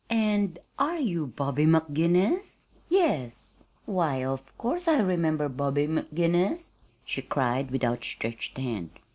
[0.09, 2.57] "And are you Bobby McGinnis?"
[2.89, 3.53] "Yes."
[3.85, 6.71] "Why, of course I remember Bobby McGinnis,"
[7.05, 8.89] she cried, with outstretched hand.